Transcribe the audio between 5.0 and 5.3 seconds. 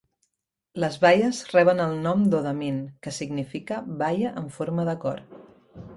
cor".